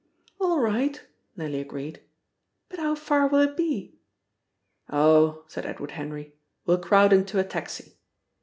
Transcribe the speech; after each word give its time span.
"All 0.39 0.59
right," 0.59 0.99
Nellie 1.37 1.61
agreed. 1.61 2.01
"But 2.69 2.79
how 2.79 2.95
far 2.95 3.27
will 3.27 3.41
it 3.41 3.55
be?" 3.55 3.93
"Oh," 4.89 5.45
said 5.47 5.63
Edward 5.63 5.91
Henry, 5.91 6.33
"we'll 6.65 6.79
crowd 6.79 7.13
into 7.13 7.37
a 7.37 7.43
taxi!" 7.43 7.99